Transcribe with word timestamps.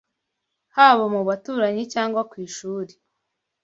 haba 0.75 1.05
mu 1.13 1.21
baturanyi 1.27 1.83
cyangwa 1.93 2.21
ku 2.29 2.35
ishuri 2.47 2.93